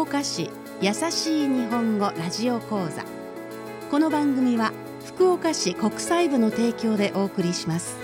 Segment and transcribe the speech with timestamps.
[0.00, 0.48] 岡市
[0.80, 3.04] 優しい日本語ラジオ講座。
[3.90, 4.72] この番組は
[5.04, 7.98] 福岡市国際部の提供でお送りします。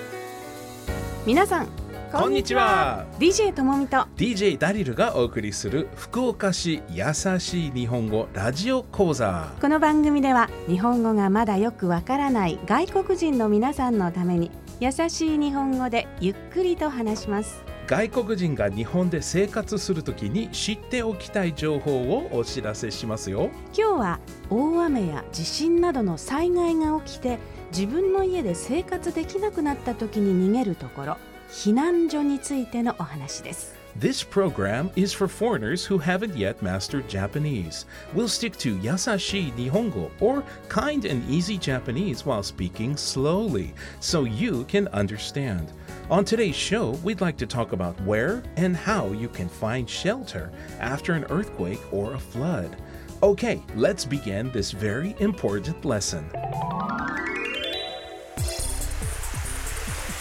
[1.26, 1.68] 皆さん
[2.12, 3.06] こんにちは。
[3.18, 4.06] DJ ともみと。
[4.16, 9.54] DJ ダリルがお送りする福岡市優しい日本語ラジオ講座。
[9.58, 14.50] この番組では日本語がまだよくわからない外国人の皆さんのために
[14.80, 23.48] 優しい日本語でゆっくりと話します外国人が日本で生活するときに知っておきたい情報をお知らせしますよ。
[23.72, 24.20] 今日は
[24.50, 27.38] 大雨や地震などの災害が起きて
[27.70, 31.16] 自分の家で生活できなくなった時に逃げるところ
[31.48, 33.85] 避難所についてのお話です。
[33.98, 37.86] This program is for foreigners who haven't yet mastered Japanese.
[38.12, 44.64] We'll stick to Yasashi Nihongo or kind and easy Japanese while speaking slowly so you
[44.64, 45.72] can understand.
[46.10, 50.52] On today's show, we'd like to talk about where and how you can find shelter
[50.78, 52.76] after an earthquake or a flood.
[53.22, 56.30] Okay, let's begin this very important lesson.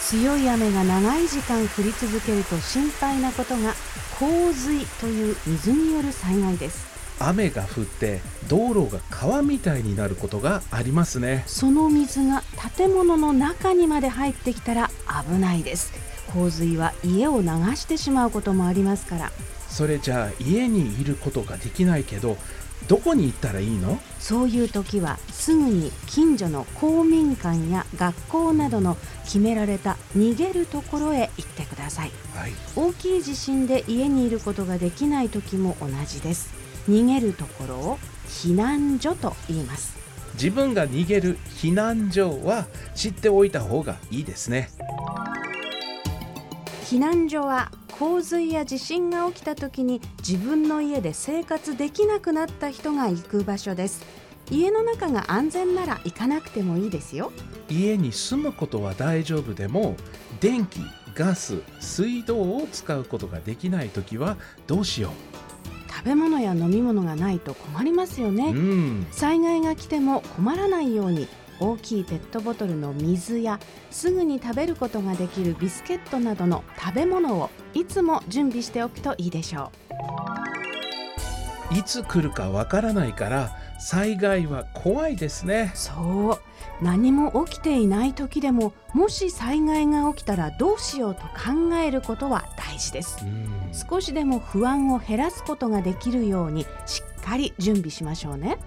[0.08, 3.74] 強い雨が長い時間降り続けると心配なことが
[4.20, 6.86] 洪水という水による災害です。
[7.18, 11.42] 雨が降って道路が川みたいになることがありますね。
[11.48, 12.44] その水が
[12.76, 14.90] 建物の中にまで入ってきたら
[15.28, 15.92] 危ないです。
[16.32, 19.32] 洪水は家を流してしまうこともありますから。
[19.68, 22.36] それじゃあ家にいることができないけど
[22.86, 23.98] どこに行ったらいいの？
[24.20, 32.10] そういう時はすぐに近所の公民館や学校などの決められた逃げるところへ行ってください。
[32.34, 32.52] はい。
[32.74, 36.54] 大きい地震で家にいることができない時も同じです。
[36.88, 39.96] 逃げるところを避難所と言います。
[40.34, 44.70] 自分が逃げる避難所は知っておいた方がいいですね。
[46.84, 54.04] 避難所は洪水や地震が起きた時に自分の家で生活できなくなった人が行く場所です
[54.50, 57.32] 家の中が安全なら行かなくてもいいですよ。
[57.68, 59.96] 家に住むことは大丈夫でも
[60.40, 60.80] 電気
[61.14, 64.36] ガス水道を使うことができない時は
[64.66, 65.12] どうしよ
[65.88, 69.06] 食べ物や飲み物がないと困りますようね、うん。
[69.10, 71.26] 災害が来ても困らないように
[71.58, 73.58] 大きいペットボトルの水や
[73.90, 79.72] すぐに食べることができるビスケットなどの食べ物をいつも準備しておくといいでしょ
[81.72, 85.72] いつ来るかわからないから災害は怖いですね。
[85.74, 86.40] うそ
[86.82, 86.84] う。
[86.84, 93.18] 何も起きていない時でももし災害が起きたらどうしようと考えることは大事です。
[93.22, 93.48] うん。
[93.72, 98.58] 少しでも不安を減らすことができるようにしっかり準備しましょうね。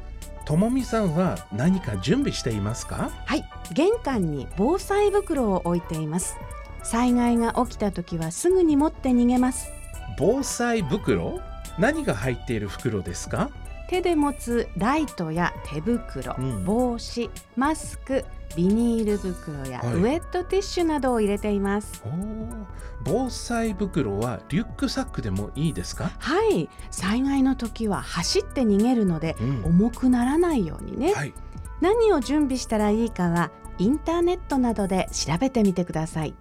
[0.45, 3.11] ともみさんは何か準備していますか？
[3.25, 3.43] はい。
[3.73, 6.37] 玄関に防災袋を置いています。
[6.81, 9.69] 災害が起きた時はすぐに持って逃げます。
[10.17, 11.39] 防災袋？
[11.77, 13.51] 何が入っている袋ですか？
[13.89, 16.63] 手で持つライトや手袋、うん。
[16.63, 18.23] 帽子マスク
[18.55, 19.93] ビニール袋やはい。
[19.95, 22.65] ウェットティッシュなどを入れています、おー。
[23.03, 26.69] 防災袋はリュックサックでもいいですか、はい。
[26.91, 29.65] 災害の時は走って逃げるのでうん。
[29.65, 31.33] 重くならないようにね、はい、
[31.81, 33.49] 何を準備したらいいかは
[33.79, 36.35] インターネットなどで調べてみてください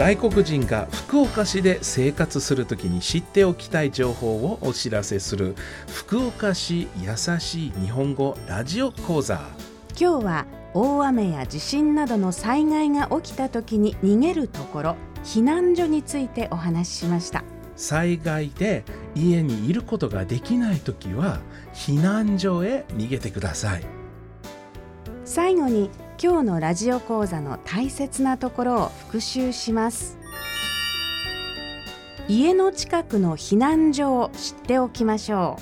[0.00, 5.54] 外国人が福岡市で生活するときに知っておきたい情報をお知らせする
[5.88, 9.42] 福岡市優しい日本語ラジオ講座。
[10.00, 17.44] 今日は大雨や地震などの災害が起きた時に逃げるところ避難所についてお話ししました。
[17.76, 18.84] 災害で
[19.14, 21.40] 家にいることができないときは
[21.74, 23.84] 避難所へ逃げてください。
[25.26, 25.90] 最後に
[26.22, 30.18] 今日のラジオ講座の大切なところを復習します。
[32.28, 35.58] 家の近くの避難所を知っておきましょ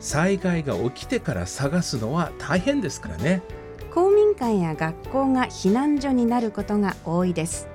[0.00, 3.40] 災害が起きてから探すのは大変ですからね。
[3.88, 7.68] う公民館や学校が避難所になることが多いです。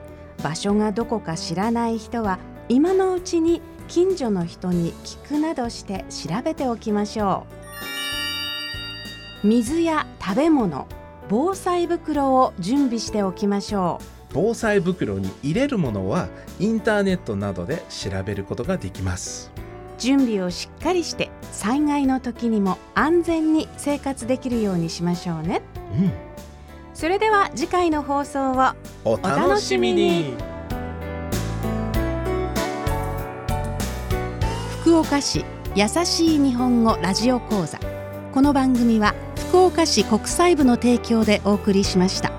[0.44, 7.47] 場所がどこか知らない人は今のうちに近所の人に聞くなどして調べておきましょ
[9.43, 9.47] う。
[9.47, 10.85] 水や食べ物
[11.28, 14.06] 防災袋を準備しておきましょう。
[14.34, 16.28] 防災袋に入れるものは
[16.60, 19.52] インターネットなどで調べることができます。
[19.98, 25.62] 準備をしっかりして災害の時にも安全に生活できるようにしましょうね。
[25.98, 26.12] うん。
[26.94, 28.74] それでは次回の放送を
[29.04, 30.36] お楽しみに。
[34.82, 35.44] 福岡市
[35.76, 37.80] 優しい日本語ラジオ講座。
[38.32, 39.16] この番組は
[39.55, 42.34] 福岡市国際部の提供でお送りしました。